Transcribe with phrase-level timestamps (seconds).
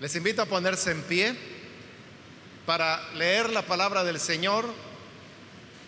[0.00, 1.36] Les invito a ponerse en pie
[2.64, 4.64] para leer la palabra del Señor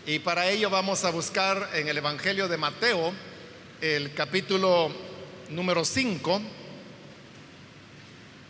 [0.05, 3.15] y para ello vamos a buscar en el Evangelio de Mateo
[3.81, 4.93] el capítulo
[5.49, 6.43] número 5,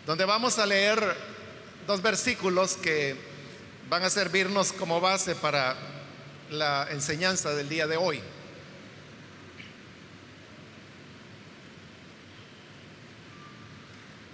[0.05, 1.01] donde vamos a leer
[1.87, 3.15] dos versículos que
[3.89, 5.77] van a servirnos como base para
[6.51, 8.21] la enseñanza del día de hoy.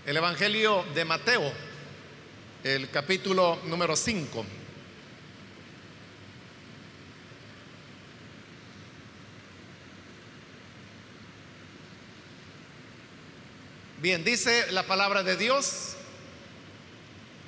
[0.09, 1.53] El Evangelio de Mateo,
[2.65, 4.43] el capítulo número 5.
[14.01, 15.97] Bien, dice la palabra de Dios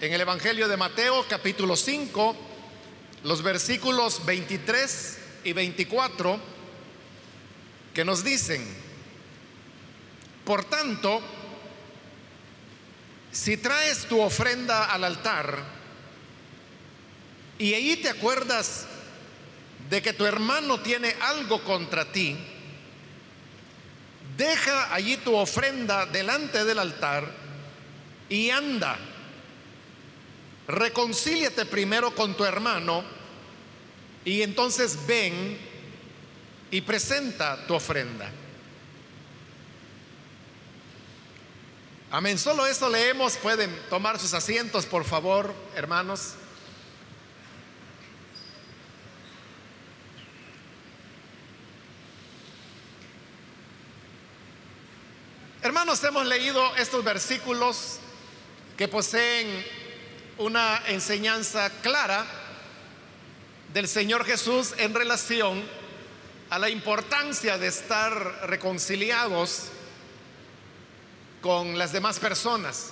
[0.03, 2.37] en el Evangelio de Mateo capítulo 5,
[3.25, 6.39] los versículos 23 y 24,
[7.95, 8.63] que nos dicen,
[10.45, 11.23] por tanto,
[13.33, 15.63] si traes tu ofrenda al altar
[17.59, 18.87] y ahí te acuerdas
[19.89, 22.37] de que tu hermano tiene algo contra ti,
[24.37, 27.31] deja allí tu ofrenda delante del altar
[28.29, 28.97] y anda.
[30.69, 33.05] Reconcíliate primero con tu hermano
[34.25, 35.59] y entonces ven
[36.71, 38.31] y presenta tu ofrenda.
[42.13, 42.39] Amén.
[42.39, 43.37] Solo eso leemos.
[43.37, 46.33] Pueden tomar sus asientos, por favor, hermanos.
[55.63, 58.01] Hermanos, hemos leído estos versículos
[58.77, 59.65] que poseen
[60.39, 62.27] una enseñanza clara
[63.73, 65.63] del Señor Jesús en relación
[66.49, 69.69] a la importancia de estar reconciliados
[71.41, 72.91] con las demás personas.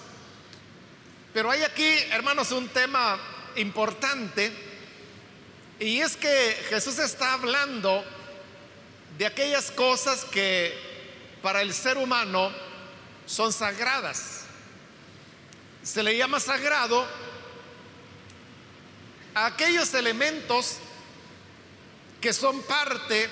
[1.32, 3.18] Pero hay aquí, hermanos, un tema
[3.56, 4.52] importante
[5.78, 8.04] y es que Jesús está hablando
[9.16, 10.74] de aquellas cosas que
[11.42, 12.50] para el ser humano
[13.26, 14.44] son sagradas.
[15.82, 17.06] Se le llama sagrado
[19.34, 20.78] a aquellos elementos
[22.20, 23.30] que son parte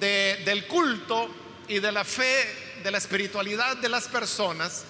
[0.00, 1.28] de, del culto
[1.68, 2.46] y de la fe
[2.82, 4.84] de la espiritualidad de las personas,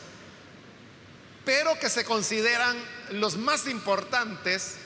[1.45, 2.77] pero que se consideran
[3.11, 4.77] los más importantes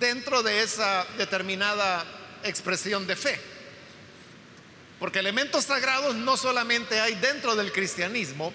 [0.00, 2.04] dentro de esa determinada
[2.44, 3.40] expresión de fe.
[4.98, 8.52] Porque elementos sagrados no solamente hay dentro del cristianismo,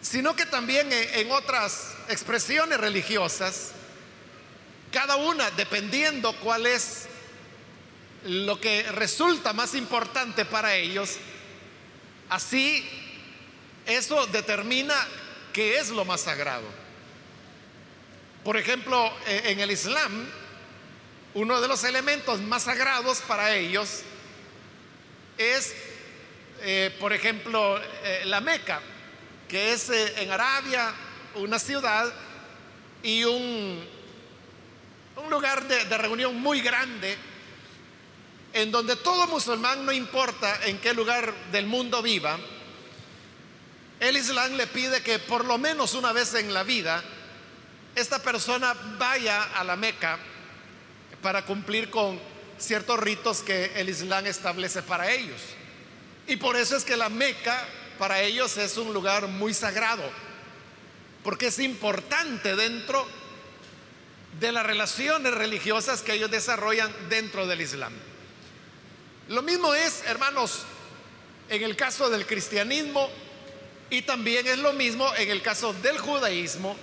[0.00, 3.70] sino que también en otras expresiones religiosas,
[4.90, 7.06] cada una dependiendo cuál es
[8.24, 11.18] lo que resulta más importante para ellos,
[12.32, 12.82] Así,
[13.84, 14.94] eso determina
[15.52, 16.64] qué es lo más sagrado.
[18.42, 20.30] Por ejemplo, e, en el Islam,
[21.34, 24.00] uno de los elementos más sagrados para ellos
[25.36, 25.74] es,
[26.62, 28.80] eh, por ejemplo, eh, la Meca,
[29.46, 30.90] que es eh, en Arabia
[31.34, 32.10] una ciudad
[33.02, 33.86] y un,
[35.22, 37.18] un lugar de, de reunión muy grande
[38.52, 42.38] en donde todo musulmán, no importa en qué lugar del mundo viva,
[44.00, 47.02] el Islam le pide que por lo menos una vez en la vida
[47.94, 50.18] esta persona vaya a la Meca
[51.22, 52.18] para cumplir con
[52.58, 55.40] ciertos ritos que el Islam establece para ellos.
[56.26, 57.64] Y por eso es que la Meca
[57.98, 60.02] para ellos es un lugar muy sagrado,
[61.22, 63.06] porque es importante dentro
[64.40, 67.92] de las relaciones religiosas que ellos desarrollan dentro del Islam.
[69.28, 70.64] Lo mismo es, hermanos,
[71.48, 73.08] en el caso del cristianismo
[73.90, 76.76] y también es lo mismo en el caso del judaísmo,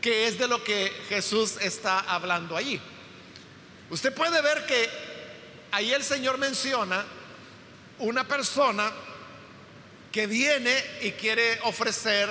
[0.00, 2.80] que es de lo que Jesús está hablando allí.
[3.90, 4.88] Usted puede ver que
[5.72, 7.04] ahí el Señor menciona
[7.98, 8.90] una persona
[10.12, 12.30] que viene y quiere ofrecer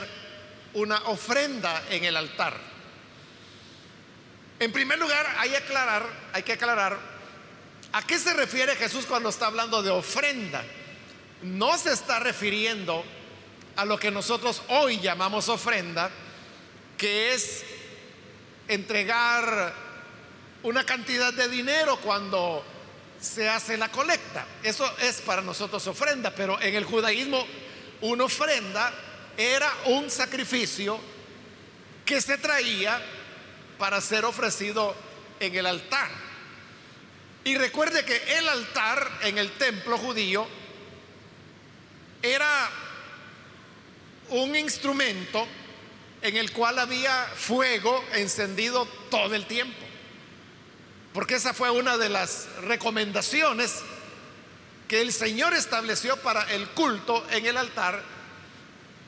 [0.73, 2.55] una ofrenda en el altar.
[4.59, 6.97] En primer lugar, hay, aclarar, hay que aclarar
[7.91, 10.63] ¿A qué se refiere Jesús cuando está hablando de ofrenda?
[11.41, 13.03] No se está refiriendo
[13.75, 16.11] a lo que nosotros hoy llamamos ofrenda,
[16.97, 17.63] que es
[18.67, 19.73] entregar
[20.61, 22.63] una cantidad de dinero cuando
[23.19, 24.45] se hace la colecta.
[24.61, 27.43] Eso es para nosotros ofrenda, pero en el judaísmo
[28.01, 28.93] una ofrenda
[29.35, 30.99] era un sacrificio
[32.05, 33.01] que se traía
[33.79, 34.93] para ser ofrecido
[35.39, 36.28] en el altar.
[37.49, 40.47] Y recuerde que el altar en el templo judío
[42.21, 42.69] era
[44.29, 45.47] un instrumento
[46.21, 49.83] en el cual había fuego encendido todo el tiempo.
[51.11, 53.79] Porque esa fue una de las recomendaciones
[54.87, 58.03] que el Señor estableció para el culto en el altar.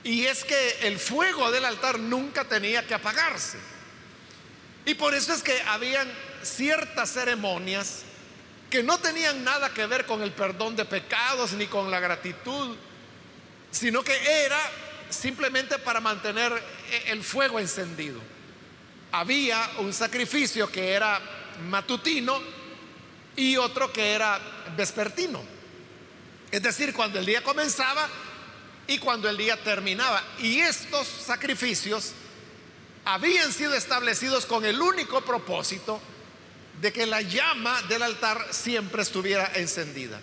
[0.04, 3.60] Y es que el fuego del altar nunca tenía que apagarse.
[4.88, 6.12] Y por eso es que habían
[6.42, 8.06] ciertas ceremonias
[8.72, 12.76] que no tenían nada que ver con el perdón de pecados ni con la gratitud,
[13.70, 14.58] sino que era
[15.10, 16.52] simplemente para mantener
[17.08, 18.20] el fuego encendido.
[19.12, 21.20] Había un sacrificio que era
[21.70, 22.42] matutino
[23.36, 24.40] y otro que era
[24.78, 25.44] vespertino.
[26.50, 28.08] Es decir, cuando el día comenzaba
[28.88, 30.24] y cuando el día terminaba.
[30.40, 32.14] Y estos sacrificios
[33.04, 36.02] habían sido establecidos con el único propósito
[36.82, 40.20] de que la llama del altar siempre estuviera encendida.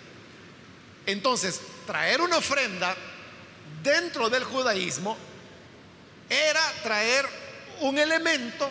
[1.06, 2.96] Entonces, traer una ofrenda
[3.82, 5.16] dentro del judaísmo
[6.28, 7.26] era traer
[7.80, 8.68] un elemento,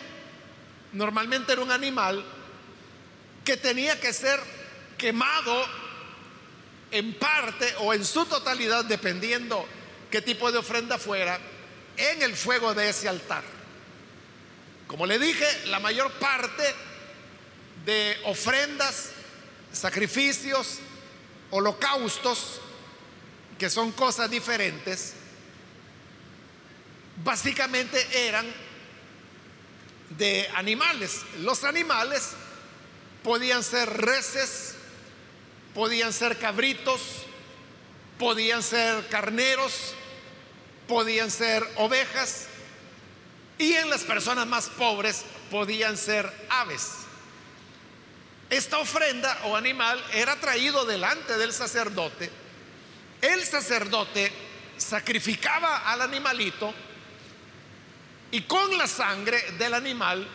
[0.92, 2.22] normalmente era un animal,
[3.42, 4.38] que tenía que ser
[4.98, 5.64] quemado
[6.90, 9.66] en parte o en su totalidad, dependiendo
[10.10, 11.40] qué tipo de ofrenda fuera,
[11.96, 13.42] en el fuego de ese altar.
[14.86, 16.74] Como le dije, la mayor parte
[17.88, 19.12] de ofrendas,
[19.72, 20.80] sacrificios,
[21.50, 22.60] holocaustos,
[23.58, 25.14] que son cosas diferentes,
[27.24, 28.44] básicamente eran
[30.18, 31.22] de animales.
[31.38, 32.32] Los animales
[33.22, 34.74] podían ser reses,
[35.74, 37.00] podían ser cabritos,
[38.18, 39.94] podían ser carneros,
[40.86, 42.48] podían ser ovejas
[43.56, 47.07] y en las personas más pobres podían ser aves.
[48.50, 52.30] Esta ofrenda o animal era traído delante del sacerdote.
[53.20, 54.32] El sacerdote
[54.76, 56.72] sacrificaba al animalito
[58.30, 60.26] y con la sangre del animal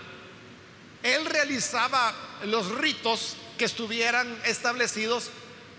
[1.01, 2.13] él realizaba
[2.45, 5.29] los ritos que estuvieran establecidos,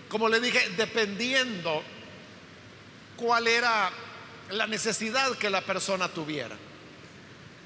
[0.09, 1.83] como le dije, dependiendo
[3.17, 3.91] cuál era
[4.49, 6.55] la necesidad que la persona tuviera.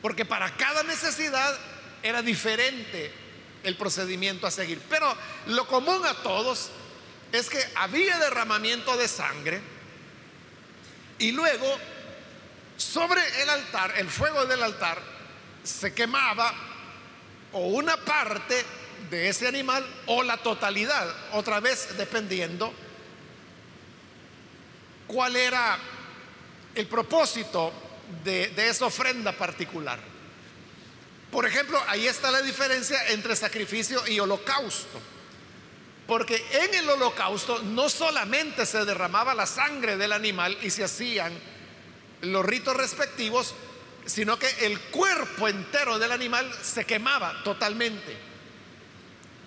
[0.01, 1.57] Porque para cada necesidad
[2.01, 3.11] era diferente
[3.63, 4.81] el procedimiento a seguir.
[4.89, 5.13] Pero
[5.47, 6.69] lo común a todos
[7.31, 9.61] es que había derramamiento de sangre
[11.19, 11.77] y luego
[12.77, 14.99] sobre el altar, el fuego del altar,
[15.63, 16.53] se quemaba
[17.51, 18.65] o una parte
[19.09, 22.73] de ese animal o la totalidad, otra vez dependiendo
[25.07, 25.77] cuál era
[26.75, 27.73] el propósito
[28.23, 29.99] de, esa ofrenda particular.
[31.31, 34.99] Por ejemplo, ahí está la diferencia entre sacrificio y holocausto.
[36.07, 41.31] Porque en el holocausto no solamente se derramaba la sangre del animal y se hacían
[42.21, 43.53] los ritos respectivos,
[44.07, 48.17] sino que el cuerpo entero del animal se quemaba totalmente.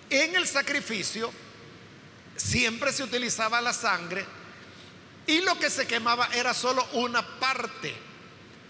[0.09, 1.33] En el sacrificio
[2.37, 4.25] siempre se utilizaba la sangre
[5.27, 8.12] y lo que se quemaba era solo una parte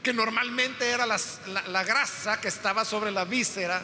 [0.02, 3.82] que normalmente era la, grasa que estaba sobre la víscera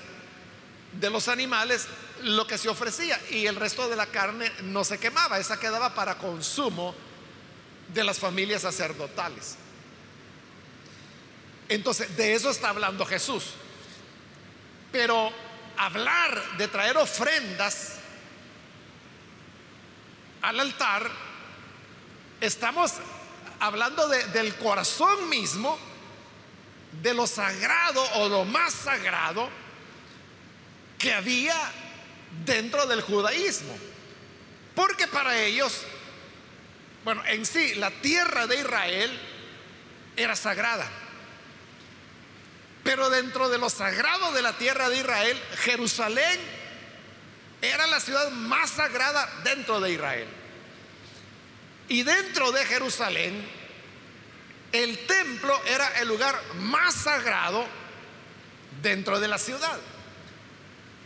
[0.92, 1.86] de los animales,
[2.22, 5.94] lo que se ofrecía y el resto de la carne no se quemaba, esa quedaba
[5.94, 6.94] para consumo
[7.94, 9.56] de las familias sacerdotales.
[11.68, 13.52] Entonces, de eso está hablando Jesús.
[14.90, 15.30] Pero
[15.76, 17.92] hablar de traer ofrendas
[20.42, 21.10] al altar,
[22.40, 22.94] estamos
[23.60, 25.78] hablando del corazón mismo
[26.92, 29.48] de lo sagrado o lo más sagrado
[30.98, 31.56] que había
[32.44, 33.76] dentro del judaísmo.
[34.74, 35.82] Porque para ellos,
[37.04, 39.20] bueno, en sí, la tierra de Israel
[40.16, 40.88] era sagrada.
[42.84, 46.40] Pero dentro de lo sagrado de la tierra de Israel, Jerusalén
[47.60, 50.28] era la ciudad más sagrada dentro de Israel.
[51.88, 53.57] Y dentro de Jerusalén
[54.72, 57.64] el templo era el lugar más sagrado
[58.82, 59.78] dentro de la ciudad.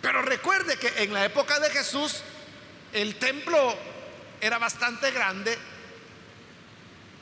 [0.01, 2.23] Pero recuerde que en la época de Jesús
[2.93, 3.77] el templo
[4.41, 5.57] era bastante grande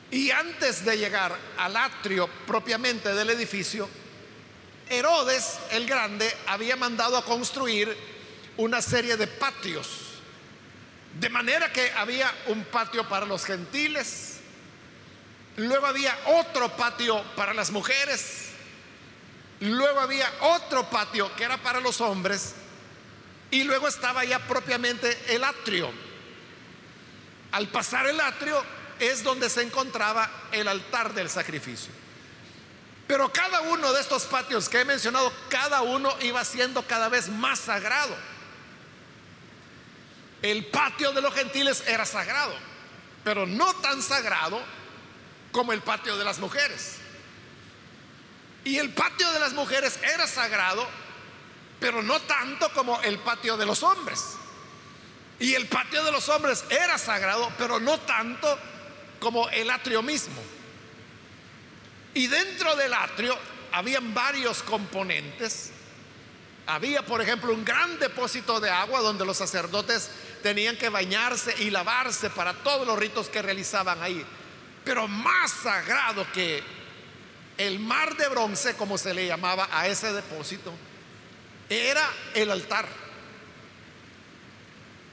[0.09, 3.87] y antes de llegar al atrio propiamente del edificio,
[4.89, 7.95] Herodes el Grande había mandado a construir
[8.57, 9.87] una serie de patios.
[11.17, 14.40] De manera que había un patio para los gentiles,
[15.57, 18.49] Luego había otro patio para las mujeres.
[19.59, 22.55] Luego había otro patio que era para los hombres.
[23.51, 25.91] Y luego estaba ya propiamente el atrio.
[27.51, 28.63] Al pasar el atrio
[28.99, 31.91] es donde se encontraba el altar del sacrificio.
[33.07, 37.27] Pero cada uno de estos patios que he mencionado, cada uno iba siendo cada vez
[37.27, 38.15] más sagrado.
[40.41, 42.55] El patio de los gentiles era sagrado,
[43.23, 44.63] pero no tan sagrado
[45.51, 46.97] como el patio de las mujeres.
[48.63, 50.87] Y el patio de las mujeres era sagrado,
[51.79, 54.21] pero no tanto como el patio de los hombres.
[55.39, 58.59] Y el patio de los hombres era sagrado, pero no tanto
[59.19, 60.41] como el atrio mismo.
[62.13, 63.37] Y dentro del atrio
[63.71, 65.71] habían varios componentes.
[66.67, 70.11] Había, por ejemplo, un gran depósito de agua donde los sacerdotes
[70.43, 74.23] tenían que bañarse y lavarse para todos los ritos que realizaban ahí.
[74.83, 76.63] Pero más sagrado que
[77.57, 80.73] el mar de bronce, como se le llamaba a ese depósito,
[81.69, 82.87] era el altar.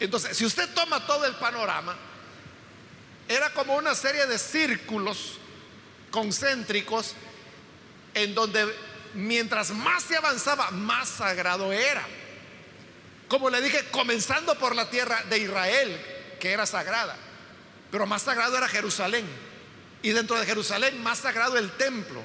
[0.00, 1.96] Entonces, si usted toma todo el panorama,
[3.28, 5.38] era como una serie de círculos
[6.10, 7.14] concéntricos
[8.14, 8.74] en donde
[9.14, 12.06] mientras más se avanzaba, más sagrado era.
[13.28, 17.16] Como le dije, comenzando por la tierra de Israel, que era sagrada,
[17.90, 19.47] pero más sagrado era Jerusalén.
[20.02, 22.22] Y dentro de Jerusalén, más sagrado el templo.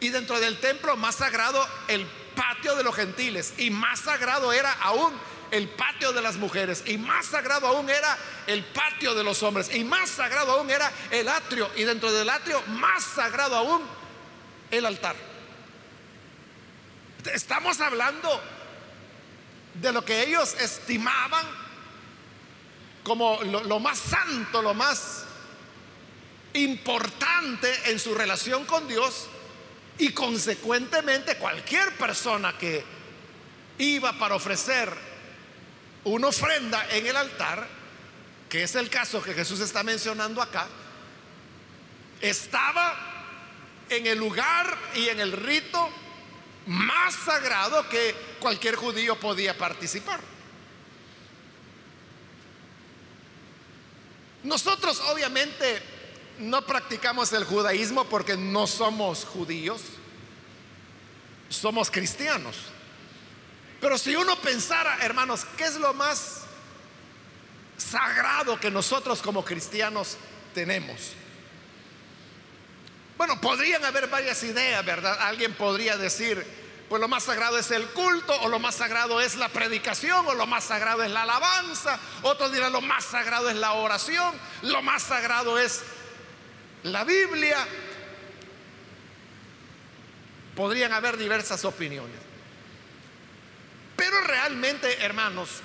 [0.00, 3.54] Y dentro del templo, más sagrado el patio de los gentiles.
[3.58, 5.12] Y más sagrado era aún
[5.50, 6.84] el patio de las mujeres.
[6.86, 9.74] Y más sagrado aún era el patio de los hombres.
[9.74, 11.68] Y más sagrado aún era el atrio.
[11.76, 13.82] Y dentro del atrio, más sagrado aún
[14.70, 15.16] el altar.
[17.32, 18.40] Estamos hablando
[19.74, 21.44] de lo que ellos estimaban
[23.02, 25.24] como lo, más santo, lo más
[26.54, 29.26] importante en su relación con Dios
[29.98, 32.84] y consecuentemente cualquier persona que
[33.78, 34.92] iba para ofrecer
[36.04, 37.66] una ofrenda en el altar,
[38.48, 40.66] que es el caso que Jesús está mencionando acá,
[42.20, 42.96] estaba
[43.88, 45.90] en el lugar y en el rito
[46.66, 50.20] más sagrado que cualquier judío podía participar.
[54.44, 55.82] Nosotros obviamente
[56.38, 59.82] no practicamos el judaísmo porque no somos judíos,
[61.48, 62.56] somos cristianos.
[63.80, 66.42] Pero si uno pensara, hermanos, ¿qué es lo más
[67.76, 70.16] sagrado que nosotros como cristianos
[70.54, 71.12] tenemos?
[73.16, 75.18] Bueno, podrían haber varias ideas, ¿verdad?
[75.20, 76.44] Alguien podría decir,
[76.88, 80.34] pues lo más sagrado es el culto, o lo más sagrado es la predicación, o
[80.34, 81.98] lo más sagrado es la alabanza.
[82.22, 85.82] Otros dirán, lo más sagrado es la oración, lo más sagrado es
[86.84, 87.66] la Biblia.
[90.54, 92.18] Podrían haber diversas opiniones.
[93.96, 95.60] Pero realmente, hermanos,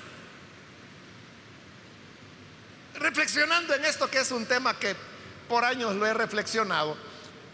[2.94, 4.94] reflexionando en esto que es un tema que
[5.48, 6.96] por años lo he reflexionado,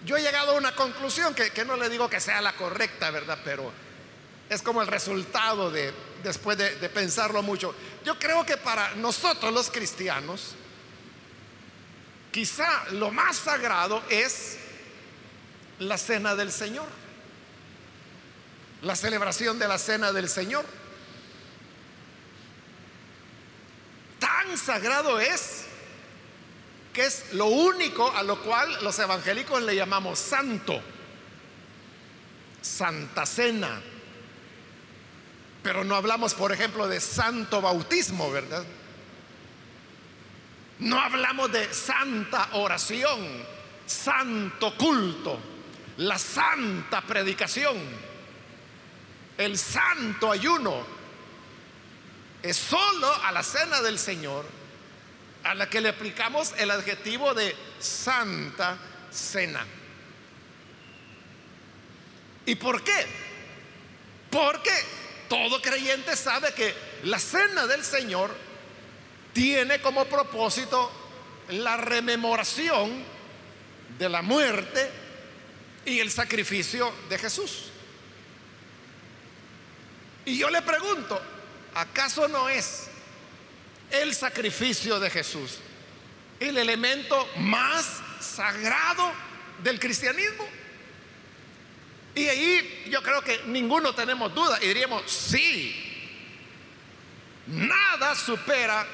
[0.04, 3.38] yo he llegado a una conclusión que, no le digo que sea la correcta, ¿verdad?
[3.44, 3.70] Pero
[4.48, 7.74] es como el resultado de después de, de pensarlo mucho.
[8.04, 10.54] Yo creo que para nosotros los cristianos,
[12.30, 14.58] quizá lo más sagrado es
[15.78, 16.86] la cena del Señor,
[18.82, 20.64] la celebración de la cena del Señor.
[24.18, 25.64] Tan sagrado es
[26.92, 30.80] que es lo único a lo cual los evangélicos le llamamos santo,
[32.60, 33.80] santa cena.
[35.62, 38.64] Pero no hablamos, por ejemplo, de santo bautismo, ¿verdad?
[40.80, 43.20] No hablamos de santa oración,
[43.86, 45.38] santo culto,
[45.98, 47.76] la santa predicación,
[49.36, 50.84] el santo ayuno.
[52.42, 54.46] Es solo a la cena del Señor
[55.44, 58.76] a la que le aplicamos el adjetivo de santa
[59.10, 59.66] cena.
[62.46, 63.06] ¿Y por qué?
[64.30, 64.72] Porque
[65.28, 68.34] todo creyente sabe que la cena del Señor
[69.32, 70.90] tiene como propósito
[71.48, 73.04] la rememoración
[73.98, 74.90] de la muerte
[75.84, 77.70] y el sacrificio de Jesús.
[80.24, 81.20] Y yo le pregunto,
[81.74, 82.90] ¿acaso no es
[83.90, 85.58] el sacrificio de Jesús,
[86.38, 89.12] el elemento más sagrado
[89.62, 90.46] del cristianismo.
[92.14, 95.74] Y ahí yo creo que ninguno tenemos duda y diríamos, sí,
[97.46, 98.86] nada supera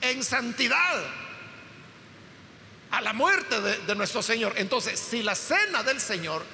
[0.00, 1.04] en santidad
[2.90, 4.54] a la muerte de, nuestro Señor.
[4.56, 6.44] Entonces, si la cena del Señor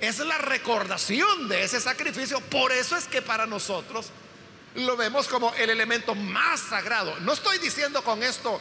[0.00, 4.10] es la recordación de ese sacrificio, por eso es que para nosotros
[4.74, 7.16] lo vemos como el elemento más sagrado.
[7.20, 8.60] No estoy diciendo con esto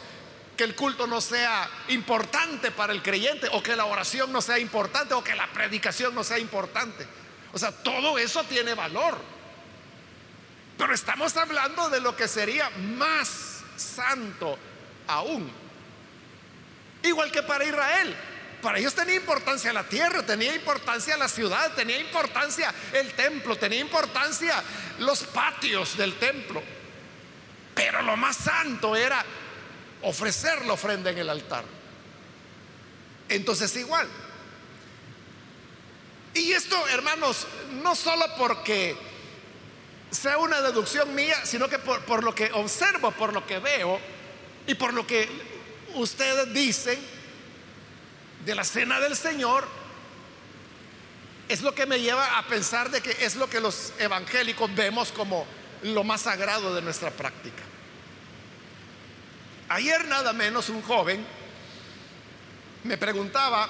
[0.56, 4.58] que el culto no sea importante para el creyente o que la oración no sea
[4.58, 7.06] importante o que la predicación no sea importante.
[7.53, 9.17] O sea, todo eso tiene valor.
[10.77, 14.57] Pero estamos hablando de lo que sería más santo
[15.07, 15.50] aún.
[17.03, 18.15] Igual que para Israel.
[18.62, 23.79] Para ellos tenía importancia la tierra, tenía importancia la ciudad, tenía importancia el templo, tenía
[23.79, 24.63] importancia
[25.00, 26.62] los patios del templo.
[27.75, 29.24] Pero lo más santo era
[30.01, 31.63] ofrecer la ofrenda en el altar.
[33.29, 34.07] Entonces igual.
[36.34, 37.48] Y esto, hermanos,
[37.81, 38.96] no solo porque
[40.12, 44.00] sea una deducción mía, sino que por, lo que observo, por lo que veo
[44.66, 45.28] y por lo que
[45.96, 47.00] ustedes dicen
[48.46, 49.68] de la cena del Señor,
[51.50, 55.12] es lo que me lleva a pensar de que es lo que los evangélicos vemos
[55.12, 55.46] como
[55.84, 57.64] lo más sagrado de nuestra práctica.
[59.70, 61.26] Ayer nada menos un joven
[62.84, 63.70] me preguntaba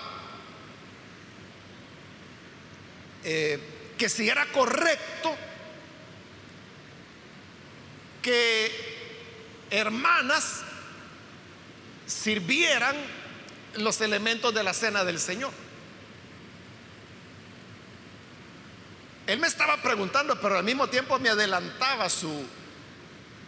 [3.24, 3.60] eh,
[3.98, 5.36] que si era correcto
[8.28, 8.70] que
[9.70, 10.64] hermanas
[12.06, 12.94] sirvieran
[13.76, 15.54] los elementos de la cena del Señor.
[19.28, 22.46] Él me estaba preguntando, pero al mismo tiempo me adelantaba su,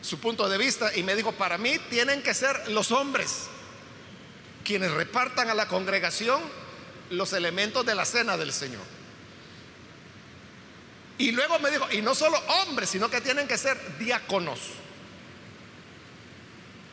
[0.02, 3.50] su punto de vista y me dijo, para mí tienen que ser los hombres
[4.64, 6.42] quienes repartan a la congregación
[7.10, 8.99] los elementos de la cena del Señor.
[11.20, 14.60] Y luego me dijo, y no solo hombres, sino que tienen que ser diáconos.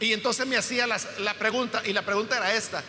[0.00, 2.82] Y entonces me hacía la, la pregunta, y la pregunta era esta,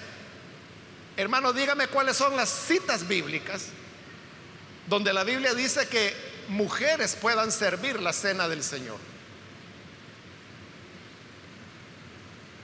[1.15, 3.67] hermano, dígame cuáles son las citas bíblicas
[4.87, 6.13] donde la Biblia dice que
[6.47, 8.97] mujeres puedan servir la cena del Señor.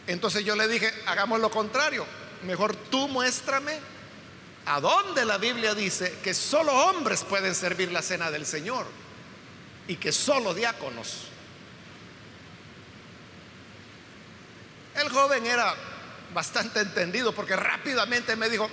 [0.08, 2.06] Entonces yo le dije, hagamos lo contrario.
[2.44, 3.78] Mejor tú muéstrame
[4.66, 8.86] a dónde la Biblia dice que solo hombres pueden servir la cena del Señor
[9.88, 11.28] y que solo diáconos.
[14.96, 15.74] El joven era
[16.34, 18.70] bastante entendido porque rápidamente me dijo,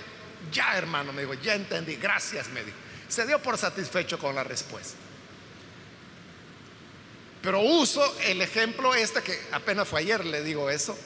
[0.51, 2.77] ya hermano, me dijo, ya entendí, gracias, me dijo.
[3.07, 4.97] Se dio por satisfecho con la respuesta.
[7.41, 10.97] Pero uso el ejemplo este que apenas fue ayer, le digo eso,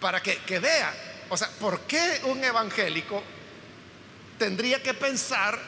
[0.00, 3.22] para que, que vea, o sea, ¿por qué un evangélico
[4.38, 5.58] tendría que pensar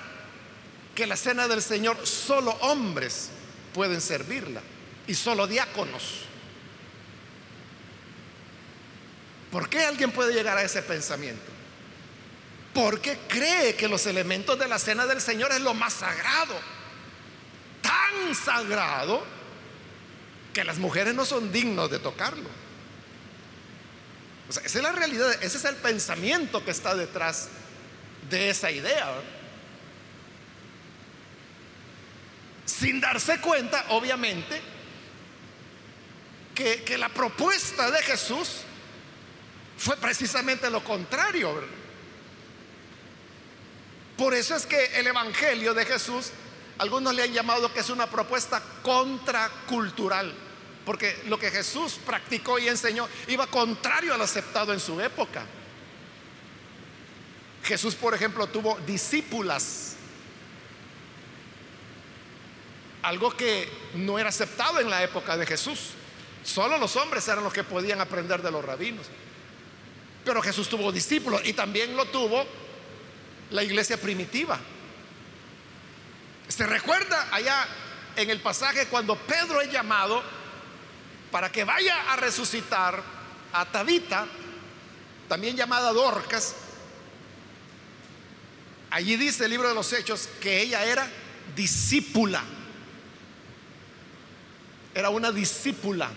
[0.95, 3.31] que la cena del Señor solo hombres
[3.73, 4.61] pueden servirla
[5.07, 6.27] y solo diáconos?
[9.51, 11.51] ¿Por qué alguien puede llegar a ese pensamiento?
[12.75, 16.61] Porque cree que los elementos de la cena del Señor es lo más sagrado.
[17.81, 19.25] Tan sagrado
[20.53, 22.64] que las mujeres no son dignos de tocarlo.
[24.49, 27.49] Esa es la realidad, ese es el pensamiento que está detrás
[28.29, 29.15] de esa idea.
[32.67, 34.61] Sin darse cuenta, obviamente,
[36.55, 38.63] que, que la propuesta de Jesús
[39.79, 41.63] fue precisamente lo contrario.
[44.17, 46.31] Por eso es que el Evangelio de Jesús,
[46.79, 50.33] algunos le han llamado que es una propuesta contracultural,
[50.85, 55.45] porque lo que Jesús practicó y enseñó iba contrario a lo aceptado en su época.
[57.63, 59.97] Jesús, por ejemplo, tuvo discípulas,
[63.03, 65.91] algo que no era aceptado en la época de Jesús.
[66.45, 69.07] Solo los hombres eran los que podían aprender de los rabinos.
[70.25, 72.47] Pero Jesús tuvo discípulos y también lo tuvo
[73.51, 74.59] la iglesia primitiva.
[76.49, 77.67] ¿Se recuerda allá
[78.17, 80.23] en el pasaje cuando Pedro es llamado
[81.35, 83.03] para que vaya a resucitar
[83.53, 84.25] a Tabita,
[85.27, 86.55] también llamada Dorcas?
[88.91, 91.11] Allí dice el libro de los Hechos que ella era
[91.57, 92.41] discípula.
[94.95, 96.09] Era una discípula.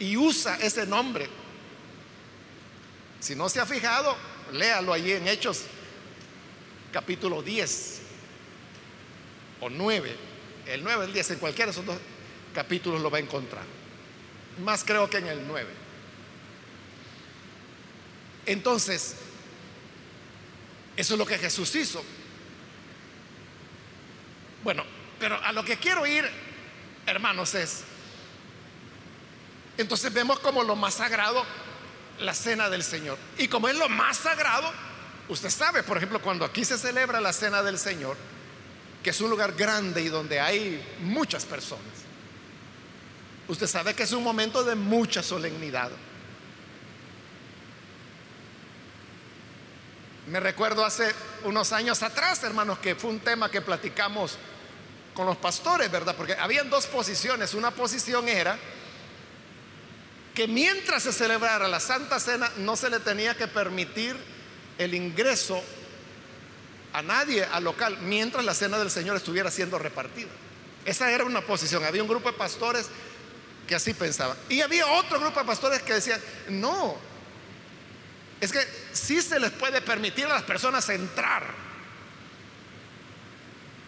[0.00, 1.28] Y usa ese nombre
[3.20, 4.16] si no se ha fijado,
[4.54, 5.66] léalo allí en Hechos
[6.92, 8.00] capítulo 10
[9.60, 10.16] o 9.
[10.66, 11.96] El 9, el 10, en cualquiera de esos dos
[12.52, 13.83] capítulos lo va a encontrar.
[14.58, 15.68] Más creo que en el 9.
[18.46, 19.16] Entonces,
[20.96, 22.04] eso es lo que Jesús hizo.
[24.62, 24.84] Bueno,
[25.18, 26.28] pero a lo que quiero ir,
[27.06, 27.84] hermanos, es,
[29.76, 31.44] entonces vemos como lo más sagrado
[32.20, 33.18] la cena del Señor.
[33.38, 34.70] Y como es lo más sagrado,
[35.28, 38.16] usted sabe, por ejemplo, cuando aquí se celebra la cena del Señor,
[39.02, 41.82] que es un lugar grande y donde hay muchas personas,
[43.48, 45.90] Usted sabe que es un momento de mucha solemnidad.
[50.28, 54.38] Me recuerdo hace unos años atrás, hermanos, que fue un tema que platicamos
[55.12, 56.16] con los pastores, ¿verdad?
[56.16, 57.52] Porque habían dos posiciones.
[57.52, 58.58] Una posición era
[60.34, 64.16] que mientras se celebrara la Santa Cena no se le tenía que permitir
[64.78, 65.62] el ingreso
[66.92, 70.30] a nadie al local mientras la Cena del Señor estuviera siendo repartida.
[70.84, 71.84] Esa era una posición.
[71.84, 72.88] Había un grupo de pastores
[73.66, 74.36] que así pensaban.
[74.48, 76.96] Y había otro grupo de pastores que decían, no,
[78.40, 81.44] es que sí se les puede permitir a las personas entrar.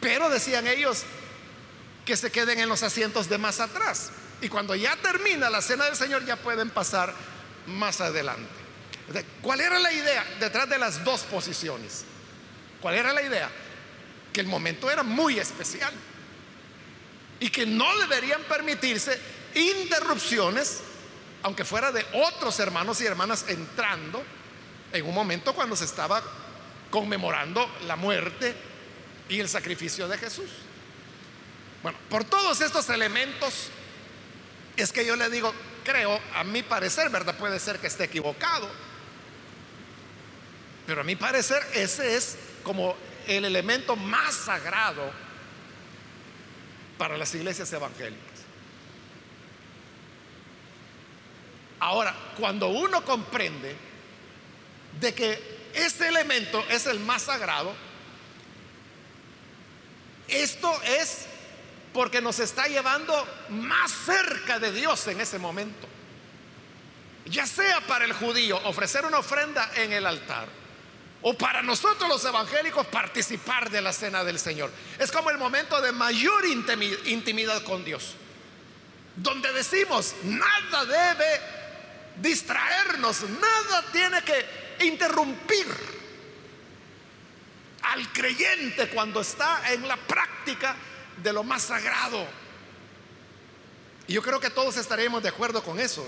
[0.01, 1.03] Pero decían ellos
[2.05, 4.11] que se queden en los asientos de más atrás.
[4.41, 7.13] Y cuando ya termina la cena del Señor ya pueden pasar
[7.67, 8.49] más adelante.
[9.43, 12.05] ¿Cuál era la idea detrás de las dos posiciones?
[12.81, 13.51] ¿Cuál era la idea?
[14.33, 15.93] Que el momento era muy especial
[17.41, 19.19] y que no deberían permitirse
[19.57, 20.81] interrupciones,
[21.43, 24.23] aunque fuera de otros hermanos y hermanas entrando
[24.93, 26.23] en un momento cuando se estaba
[26.91, 28.55] conmemorando la muerte
[29.29, 30.51] y el sacrificio de Jesús.
[31.83, 33.69] Bueno, por todos estos elementos
[34.77, 35.53] es que yo le digo,
[35.85, 37.37] creo, a mi parecer, ¿verdad?
[37.37, 38.69] Puede ser que esté equivocado,
[40.87, 45.11] pero a mi parecer ese es como el elemento más sagrado
[46.99, 48.26] para las iglesias evangélicas.
[51.81, 53.77] Ahora, cuando uno comprende
[55.01, 57.75] de que ese elemento es el más sagrado,
[60.29, 61.27] esto es
[61.93, 65.87] porque nos está llevando más cerca de Dios en ese momento.
[67.27, 70.49] Ya sea para el judío ofrecer una ofrenda en el altar,
[71.23, 74.71] o para nosotros los evangélicos participar de la cena del Señor.
[74.99, 78.15] Es como el momento de mayor intimidad con Dios,
[79.17, 81.41] donde decimos, nada debe
[82.21, 85.67] distraernos, nada tiene que interrumpir
[87.83, 90.77] al creyente cuando está en la práctica
[91.23, 92.27] de lo más sagrado.
[94.09, 96.07] Y yo creo que todos estaremos de acuerdo con eso,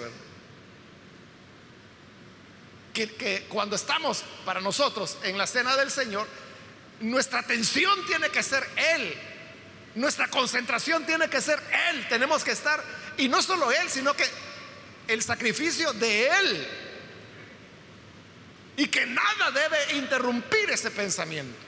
[2.92, 6.26] Que, que, cuando estamos para nosotros en la cena del Señor,
[7.00, 9.14] nuestra atención tiene que ser Él.
[9.94, 12.08] Nuestra concentración tiene que ser Él.
[12.08, 12.82] Tenemos que estar,
[13.16, 14.24] y no solo Él, sino que
[15.08, 16.68] el sacrificio de Él.
[18.76, 21.58] Y que nada debe interrumpir ese pensamiento.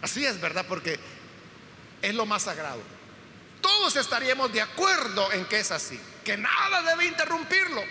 [0.00, 0.64] Así es, ¿verdad?
[0.66, 0.98] Porque
[2.00, 2.80] es lo más sagrado.
[3.60, 7.82] Todos estaríamos de acuerdo en que es así, que nada debe interrumpirlo.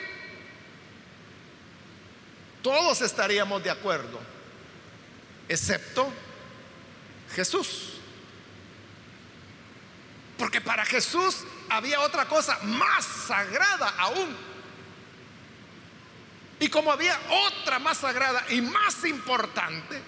[2.63, 4.19] Todos estaríamos de acuerdo,
[5.47, 6.11] excepto
[7.35, 7.96] Jesús.
[10.37, 14.35] Porque para Jesús había otra cosa más sagrada aún.
[16.59, 20.01] Y como había otra más sagrada y más importante,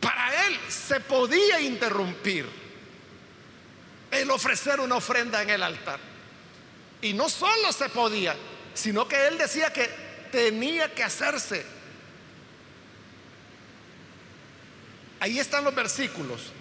[0.00, 2.46] para él se podía interrumpir
[4.10, 6.00] el ofrecer una ofrenda en el altar.
[7.02, 8.34] Y no solo se podía,
[8.72, 9.86] sino que él decía que
[10.30, 11.64] tenía que hacerse.
[15.20, 16.52] Ahí están los versículos.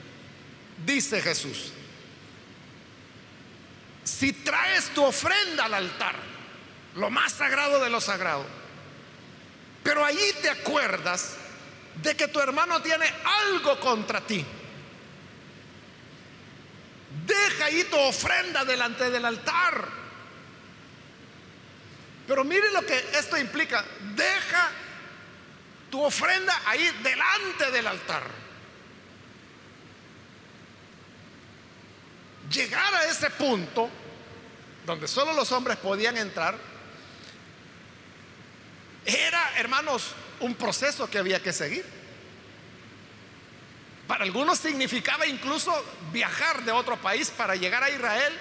[0.84, 1.72] Dice Jesús,
[4.04, 6.16] si traes tu ofrenda al altar,
[6.96, 8.46] lo más sagrado de lo sagrado,
[9.84, 11.38] pero allí te acuerdas
[12.02, 14.46] de que tu hermano tiene algo contra ti.
[17.26, 19.88] Deja ahí tu ofrenda delante del altar.
[22.28, 23.86] Pero mire lo que esto implica.
[24.16, 24.72] Deja
[25.90, 28.45] tu ofrenda ahí delante del altar.
[32.52, 33.90] Llegar a ese punto
[34.86, 36.56] donde solo los hombres podían entrar
[39.06, 41.86] era, hermanos, un proceso que había que seguir.
[44.08, 45.74] Para algunos significaba incluso
[46.12, 48.34] viajar de otro país para llegar a Israel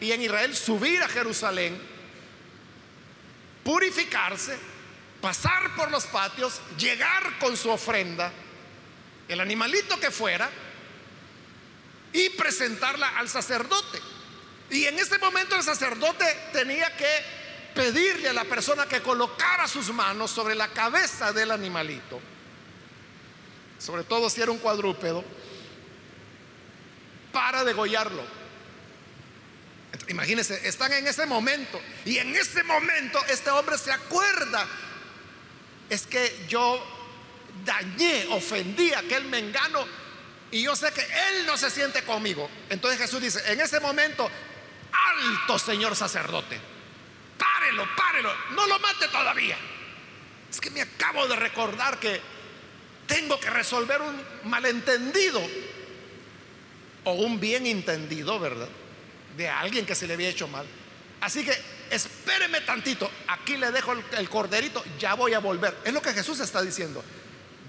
[0.00, 1.80] y en Israel subir a Jerusalén,
[3.64, 4.56] purificarse,
[5.20, 8.32] pasar por los patios, llegar con su ofrenda,
[9.28, 10.48] el animalito que fuera,
[12.12, 14.00] y presentarla al sacerdote.
[14.70, 17.08] Y en ese momento el sacerdote tenía que
[17.74, 22.20] pedirle a la persona que colocara sus manos sobre la cabeza del animalito,
[23.78, 25.24] sobre todo si era un cuadrúpedo,
[27.32, 28.22] para degollarlo.
[30.08, 34.66] Imagínense, están en ese momento y en ese momento este hombre se acuerda,
[35.88, 36.82] es que yo
[37.64, 39.86] dañé, ofendí a aquel mengano
[40.50, 42.48] y yo sé que él no se siente conmigo.
[42.70, 44.30] Entonces Jesús dice, en ese momento,
[44.92, 46.60] alto señor sacerdote
[47.38, 49.56] párelo, párelo, no lo mate todavía.
[50.50, 52.20] Es que me acabo de recordar que
[53.06, 55.40] tengo que resolver un malentendido
[57.04, 58.68] o un bien entendido, ¿verdad?
[59.36, 60.66] De alguien que se le había hecho mal.
[61.20, 61.56] Así que
[61.90, 65.76] espéreme tantito, aquí le dejo el, corderito, ya voy a volver.
[65.84, 67.02] Es lo que Jesús está diciendo.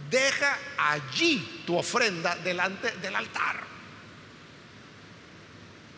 [0.10, 3.70] Deja allí tu ofrenda delante del altar.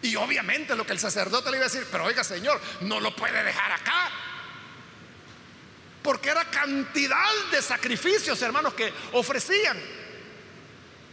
[0.02, 3.16] Y obviamente lo que el sacerdote le iba a decir, pero oiga Señor, no lo
[3.16, 4.10] puede dejar acá.
[6.02, 9.80] Porque era cantidad de sacrificios, hermanos, que ofrecían.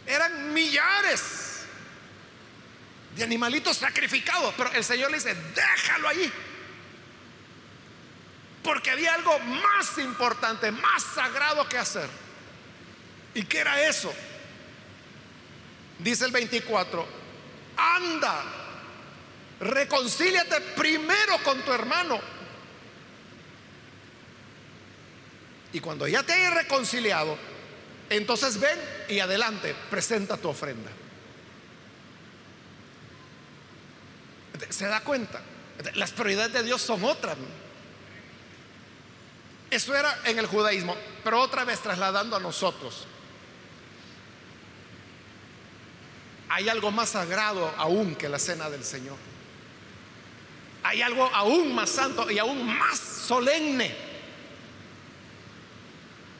[0.06, 1.66] Eran millares
[3.14, 4.54] de animalitos sacrificados.
[4.56, 6.32] Pero el Señor le dice, déjalo allí.
[8.62, 12.08] Porque había algo más importante, más sagrado que hacer.
[13.34, 14.12] ¿Y qué era eso?
[15.98, 17.06] Dice el 24,
[17.76, 18.42] anda,
[19.60, 22.20] reconcíliate primero con tu hermano.
[25.72, 27.36] Y cuando ya te hayas reconciliado,
[28.10, 30.90] entonces ven y adelante, presenta tu ofrenda.
[34.70, 35.40] ¿Se da cuenta?
[35.94, 37.36] Las prioridades de Dios son otras.
[39.70, 43.06] Eso era en el judaísmo, pero otra vez trasladando a nosotros.
[46.48, 49.16] Hay algo más sagrado aún que la cena del Señor.
[50.82, 53.94] Hay algo aún más santo y aún más solemne.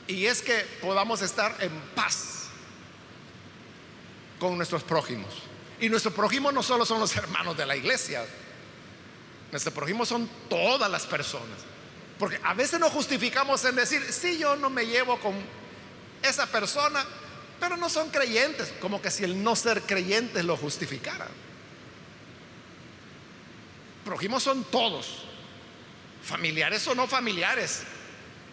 [0.07, 2.47] Y es que podamos estar en paz
[4.39, 5.35] con nuestros prójimos.
[5.81, 8.25] Y nuestros prójimos no solo son los hermanos de la iglesia,
[9.51, 11.59] nuestros prójimos son todas las personas.
[12.19, 15.35] Porque a veces nos justificamos en decir, si yo no me llevo con
[16.23, 17.05] esa persona,
[17.61, 21.27] pero no son creyentes, como que si el no ser creyentes lo justificara.
[24.05, 25.25] Prójimos son todos,
[26.23, 27.83] familiares o no familiares,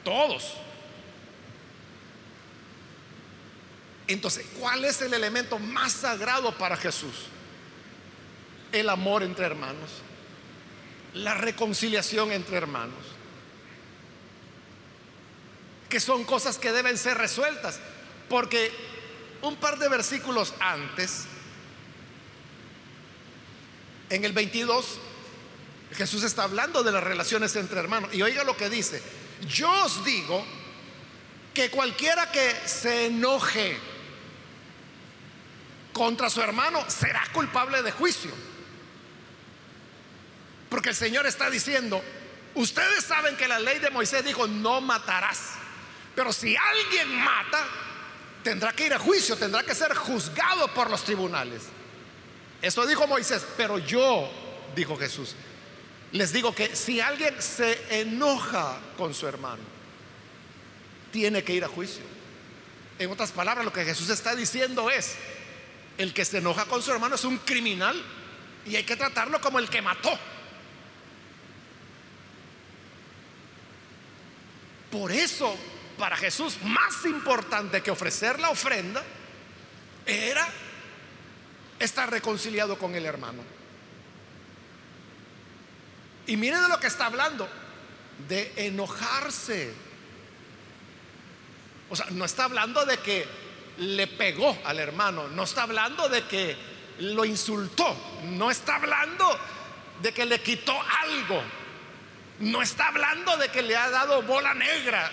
[0.04, 0.54] todos.
[4.08, 7.28] Entonces, ¿cuál es el elemento más sagrado para Jesús?
[8.72, 9.90] El amor entre hermanos,
[11.14, 13.04] la reconciliación entre hermanos,
[15.90, 17.80] que son cosas que deben ser resueltas,
[18.28, 18.72] porque
[19.42, 21.26] un par de versículos antes,
[24.10, 25.00] en el 22,
[25.96, 28.14] Jesús está hablando de las relaciones entre hermanos.
[28.14, 29.02] Y oiga lo que dice,
[29.48, 30.46] yo os digo
[31.54, 33.78] que cualquiera que se enoje
[35.94, 38.32] contra su hermano será culpable de juicio.
[40.70, 42.04] Porque el Señor está diciendo,
[42.56, 45.54] ustedes saben que la ley de Moisés dijo, no matarás.
[46.16, 47.66] Pero si alguien mata,
[48.46, 51.64] tendrá que ir a juicio, tendrá que ser juzgado por los tribunales.
[52.62, 54.30] Eso dijo Moisés, pero yo,
[54.76, 55.36] dijo Jesús,
[56.12, 59.64] les digo que si alguien se enoja con su hermano,
[61.12, 62.04] tiene que ir a juicio.
[63.00, 65.16] En otras palabras, lo que Jesús está diciendo es,
[65.98, 68.00] el que se enoja con su hermano es un criminal
[68.64, 70.18] y hay que tratarlo como el que mató.
[74.92, 75.58] Por eso
[75.98, 79.04] para Jesús más importante que ofrecer la ofrenda
[80.06, 80.48] era
[81.80, 83.44] estar reconciliado con el hermano.
[86.28, 87.48] Y miren de lo que está hablando,
[88.28, 89.74] de enojarse.
[91.90, 93.28] O sea, no está hablando de que
[93.78, 96.56] le pegó al hermano, no está hablando de que
[97.00, 99.38] lo insultó, no está hablando
[100.02, 101.42] de que le quitó algo,
[102.40, 105.12] no está hablando de que le ha dado bola negra,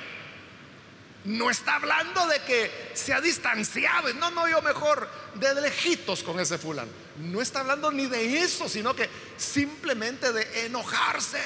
[1.25, 4.13] no está hablando de que se ha distanciado.
[4.15, 6.91] No, no, yo mejor de lejitos con ese fulano.
[7.19, 11.41] No está hablando ni de eso, sino que simplemente de enojarse.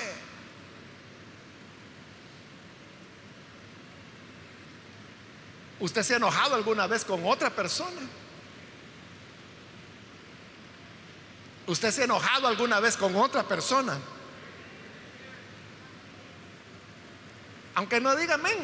[5.78, 8.00] ¿Usted se ha enojado alguna vez con otra persona?
[11.66, 13.98] ¿Usted se ha enojado alguna vez con otra persona?
[17.74, 18.56] Aunque no diga amén,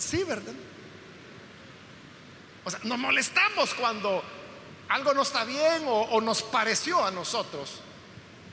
[0.00, 0.54] Sí, ¿verdad?
[2.64, 4.24] O sea, nos molestamos cuando
[4.88, 7.80] algo no está bien o, nos pareció a nosotros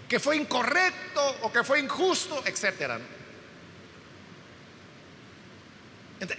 [0.08, 3.00] que fue incorrecto o que fue injusto, etcétera.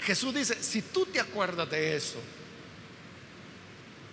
[0.01, 2.19] Jesús dice, si tú te acuerdas de eso,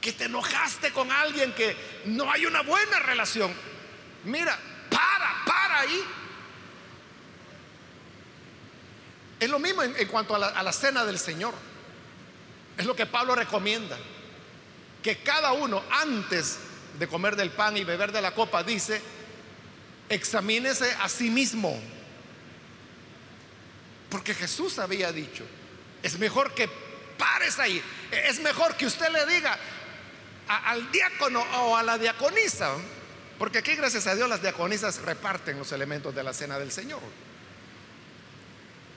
[0.01, 3.53] que te enojaste con alguien que no hay una buena relación,
[4.25, 4.57] mira,
[4.89, 6.03] para, para ahí
[9.45, 11.53] Es lo mismo en, cuanto a la, cena del Señor.
[12.79, 13.95] Es lo que Pablo recomienda.
[15.03, 16.57] Que cada uno antes
[16.97, 18.99] de comer del pan y beber de la copa dice,
[20.09, 21.79] examínese a sí mismo.
[24.09, 25.45] Porque Jesús había dicho,
[26.01, 26.67] Es mejor que
[27.15, 27.83] pares ahí.
[28.09, 29.59] Es mejor que usted le diga
[30.47, 32.71] al diácono o a la diaconisa,
[33.37, 37.01] porque aquí gracias a Dios las diaconisas reparten los elementos de la cena del Señor.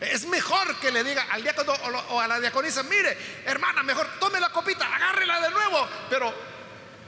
[0.00, 1.72] Es mejor que le diga al diácono
[2.10, 6.32] o a la diaconisa, mire, hermana, mejor tome la copita, agárrela de nuevo, pero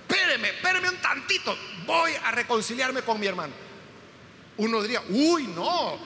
[0.09, 3.53] espéreme, espéreme un tantito, voy a reconciliarme con mi hermano.
[4.57, 5.98] Uno diría, uy, no,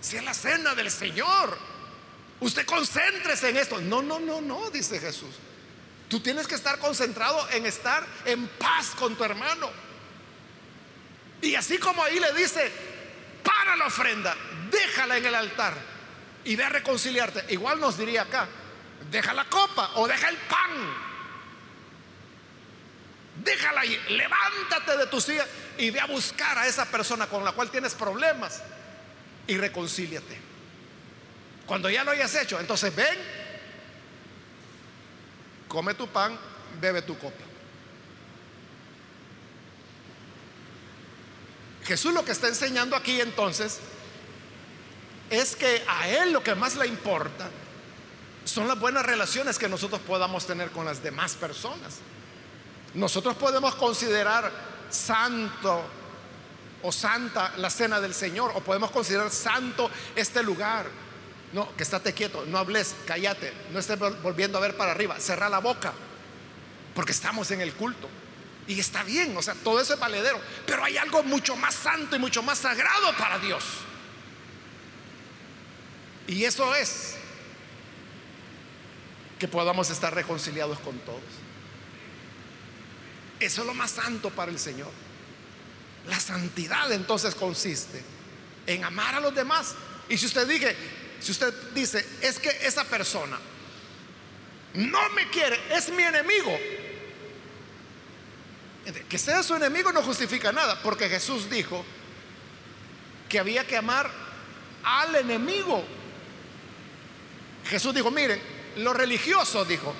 [0.00, 1.56] si es la cena del Señor,
[2.40, 3.80] usted concéntrese en esto.
[3.80, 5.34] No, no, no, no, dice Jesús.
[6.08, 9.70] Tú tienes que estar concentrado en estar en paz con tu hermano.
[11.40, 12.70] Y así como ahí le dice,
[13.42, 14.36] para la ofrenda,
[14.70, 15.91] déjala en el altar
[16.44, 17.44] y ve a reconciliarte.
[17.52, 18.48] Igual nos diría acá,
[19.10, 21.12] deja la copa o deja el pan.
[23.42, 25.46] Déjala ahí, levántate de tu silla
[25.78, 28.62] y ve a buscar a esa persona con la cual tienes problemas
[29.46, 30.38] y reconcíliate.
[31.66, 33.18] Cuando ya lo hayas hecho, entonces ven,
[35.68, 36.38] come tu pan,
[36.80, 37.44] bebe tu copa.
[41.84, 43.80] Jesús lo que está enseñando aquí entonces
[45.32, 47.48] es que a Él lo que más le importa
[48.44, 52.00] son las buenas relaciones que nosotros podamos tener con las demás personas.
[52.94, 54.52] Nosotros podemos considerar
[54.90, 55.82] santo
[56.82, 60.86] o santa la cena del Señor, o podemos considerar santo este lugar.
[61.54, 65.48] No, que estate quieto, no hables, cállate, no estés volviendo a ver para arriba, cerra
[65.48, 65.92] la boca,
[66.94, 68.08] porque estamos en el culto.
[68.66, 72.16] Y está bien, o sea, todo eso es valedero, pero hay algo mucho más santo
[72.16, 73.64] y mucho más sagrado para Dios.
[76.32, 77.14] Y eso es
[79.38, 81.20] que podamos estar reconciliados con todos.
[83.38, 84.90] Eso es lo más santo para el Señor.
[86.06, 88.02] La santidad entonces consiste
[88.66, 89.74] en amar a los demás.
[90.08, 90.74] Y si usted dice,
[91.20, 93.38] si usted dice, es que esa persona
[94.72, 96.56] no me quiere, es mi enemigo.
[99.06, 101.84] Que sea su enemigo no justifica nada, porque Jesús dijo
[103.28, 104.10] que había que amar
[104.82, 105.84] al enemigo.
[107.72, 108.38] Jesús dijo, miren,
[108.76, 109.94] los religiosos, dijo,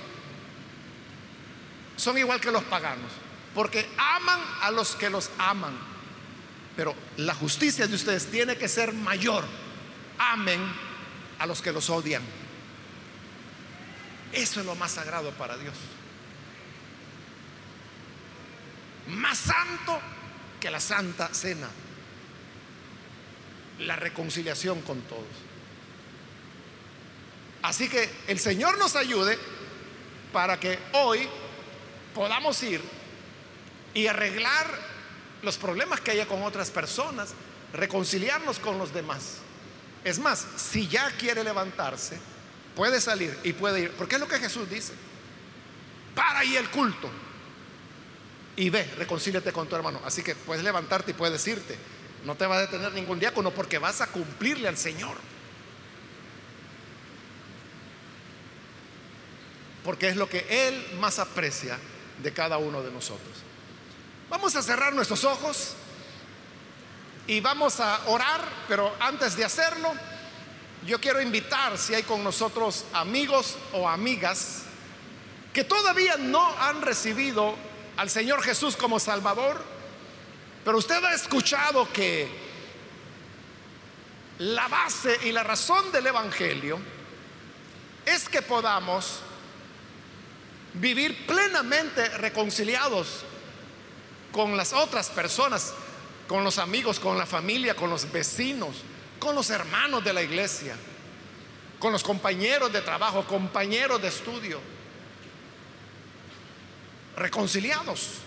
[1.96, 3.10] son igual que los paganos,
[3.54, 5.72] porque aman a los que los aman.
[6.76, 9.46] Pero la justicia de ustedes tiene que ser mayor.
[10.18, 10.60] Amen
[11.38, 12.22] a los que los odian.
[14.34, 15.74] Eso es lo más sagrado para Dios.
[19.08, 19.98] Más santo
[20.60, 21.70] que la santa cena.
[23.78, 25.51] La reconciliación con todos.
[27.62, 29.38] Así que el Señor nos ayude
[30.32, 31.28] para que hoy
[32.14, 32.80] podamos ir
[33.94, 34.66] y arreglar
[35.42, 37.34] los problemas que haya con otras personas,
[37.72, 39.38] reconciliarnos con los demás.
[40.04, 42.18] Es más, si ya quiere levantarse,
[42.74, 44.92] puede salir y puede ir, porque es lo que Jesús dice.
[46.14, 47.08] Para ahí el culto
[48.56, 50.00] y ve, reconcíliate con tu hermano.
[50.04, 51.76] Así que puedes levantarte y puedes irte.
[52.24, 55.16] No te va a detener ningún diácono porque vas a cumplirle al Señor.
[59.84, 61.78] Porque es lo que Él más aprecia
[62.22, 63.32] de cada uno de nosotros.
[64.30, 65.74] Vamos a cerrar nuestros ojos
[67.26, 69.92] y vamos a orar, pero antes de hacerlo,
[70.86, 74.62] yo quiero invitar si hay con nosotros amigos o amigas
[75.52, 77.54] que todavía no han recibido
[77.96, 79.62] al Señor Jesús como Salvador,
[80.64, 82.28] pero usted ha escuchado que
[84.38, 86.78] la base y la razón del Evangelio
[88.06, 89.20] es que podamos
[90.74, 93.24] vivir plenamente reconciliados
[94.30, 95.74] con las otras personas,
[96.26, 98.76] con los amigos, con la familia, con los vecinos,
[99.18, 100.74] con los hermanos de la iglesia,
[101.78, 104.60] con los compañeros de trabajo, compañeros de estudio,
[107.16, 108.18] reconciliados.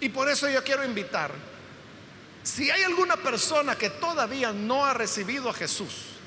[0.00, 1.32] Y por eso yo quiero invitar,
[2.42, 6.17] si hay alguna persona que todavía no ha recibido a Jesús,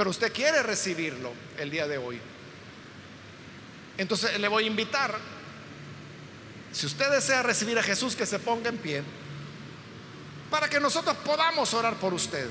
[0.00, 2.18] pero usted quiere recibirlo el día de hoy.
[3.98, 5.14] Entonces le voy a invitar,
[6.72, 9.02] si usted desea recibir a Jesús, que se ponga en pie,
[10.48, 12.48] para que nosotros podamos orar por usted.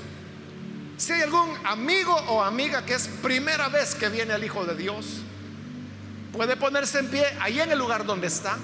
[0.96, 4.76] Si hay algún amigo o amiga que es primera vez que viene el Hijo de
[4.76, 5.06] Dios,
[6.32, 8.58] puede ponerse en pie ahí en el lugar donde está.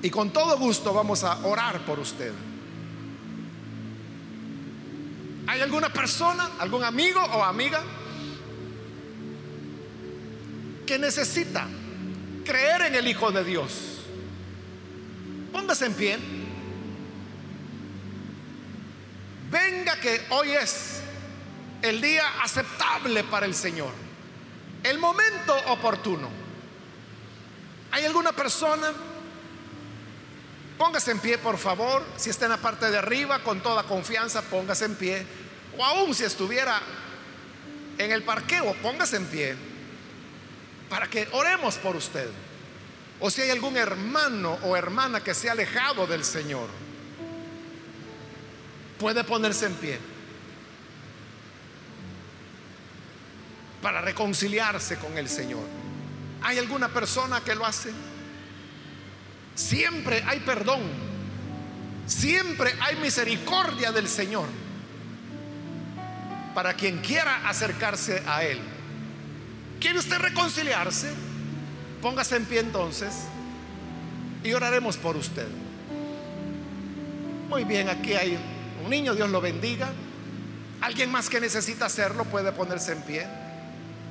[0.00, 2.32] Y con todo gusto vamos a orar por usted.
[5.46, 7.82] ¿Hay alguna persona, algún amigo o amiga
[10.84, 11.66] que necesita
[12.44, 14.00] creer en el Hijo de Dios?
[15.52, 16.18] Póngase en pie.
[19.50, 21.00] Venga que hoy es
[21.82, 23.92] el día aceptable para el Señor,
[24.82, 26.28] el momento oportuno.
[27.92, 28.92] ¿Hay alguna persona?
[30.78, 32.04] Póngase en pie, por favor.
[32.16, 35.26] Si está en la parte de arriba, con toda confianza, póngase en pie.
[35.78, 36.80] O aún si estuviera
[37.98, 39.56] en el parqueo, póngase en pie
[40.88, 42.28] para que oremos por usted.
[43.20, 46.68] O si hay algún hermano o hermana que se ha alejado del Señor,
[48.98, 49.98] puede ponerse en pie
[53.80, 55.64] para reconciliarse con el Señor.
[56.42, 57.90] ¿Hay alguna persona que lo hace?
[59.56, 60.82] Siempre hay perdón.
[62.06, 64.46] Siempre hay misericordia del Señor
[66.54, 68.60] para quien quiera acercarse a Él.
[69.80, 71.12] ¿Quiere usted reconciliarse?
[72.00, 73.24] Póngase en pie entonces
[74.44, 75.48] y oraremos por usted.
[77.48, 78.38] Muy bien, aquí hay
[78.84, 79.88] un niño, Dios lo bendiga.
[80.80, 83.26] Alguien más que necesita hacerlo puede ponerse en pie.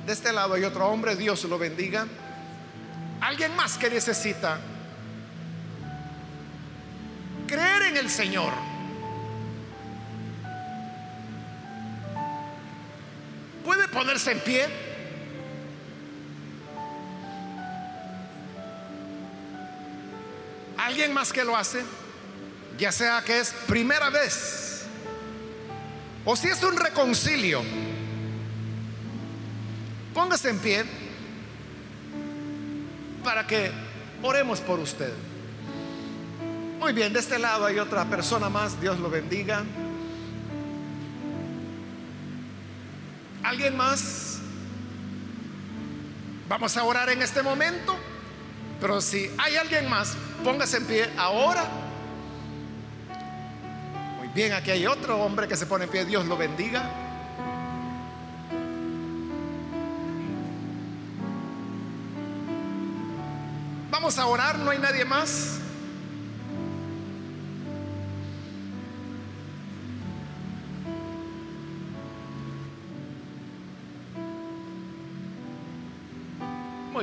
[0.06, 2.06] De este lado hay otro hombre, Dios lo bendiga.
[3.20, 4.60] Alguien más que necesita
[7.46, 8.52] creer en el Señor.
[13.64, 14.66] Puede ponerse en pie.
[20.76, 21.82] Alguien más que lo hace,
[22.78, 24.66] ya sea que es primera vez
[26.26, 27.62] o si es un reconcilio.
[30.12, 30.84] Póngase en pie
[33.22, 33.70] para que
[34.22, 35.12] oremos por usted.
[36.86, 39.64] Muy bien, de este lado hay otra persona más, Dios lo bendiga.
[43.42, 44.38] ¿Alguien más?
[46.48, 47.96] Vamos a orar en este momento,
[48.80, 51.64] pero si hay alguien más, póngase en pie ahora.
[54.18, 56.88] Muy bien, aquí hay otro hombre que se pone en pie, Dios lo bendiga.
[63.90, 65.65] Vamos a orar, no hay nadie más.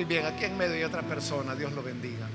[0.07, 2.27] Bien, aquí en medio hay otra persona, Dios lo bendiga.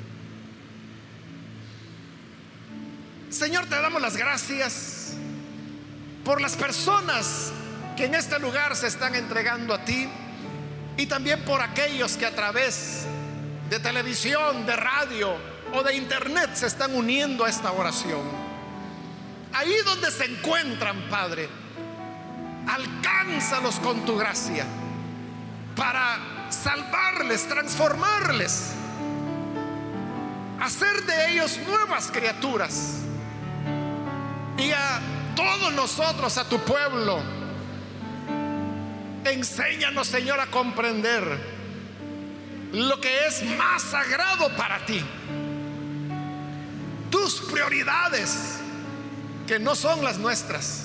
[3.29, 5.15] Señor, te damos las gracias
[6.25, 7.53] por las personas
[7.97, 10.09] que en este lugar se están entregando a ti
[10.97, 13.05] y también por aquellos que a través
[13.69, 15.37] de televisión, de radio
[15.75, 18.23] o de internet se están uniendo a esta oración.
[19.53, 21.49] Ahí donde se encuentran, Padre,
[22.67, 24.65] alcánzalos con tu gracia
[25.77, 28.73] para salvarles, transformarles,
[30.61, 33.01] hacer de ellos nuevas criaturas.
[34.57, 35.01] Y a
[35.37, 37.23] todos nosotros, a tu pueblo,
[39.25, 41.59] enséñanos, Señor, a comprender
[42.73, 45.03] lo que es más sagrado para ti.
[47.11, 48.59] Tus prioridades,
[49.47, 50.85] que no son las nuestras.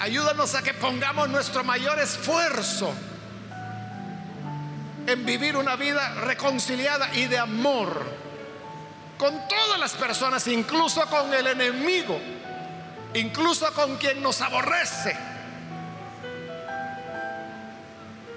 [0.00, 2.94] Ayúdanos a que pongamos nuestro mayor esfuerzo
[5.06, 8.04] en vivir una vida reconciliada y de amor
[9.18, 12.18] con todas las personas, incluso con el enemigo,
[13.14, 15.16] incluso con quien nos aborrece,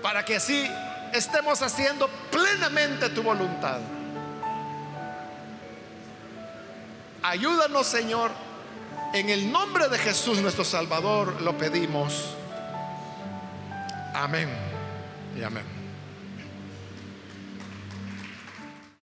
[0.02, 0.70] para que así
[1.14, 3.80] estemos haciendo plenamente tu voluntad.
[7.22, 8.32] Ayúdanos, Señor,
[9.14, 12.36] en el nombre de Jesús nuestro Salvador lo pedimos.
[14.14, 14.50] Amén
[15.38, 15.83] y amén.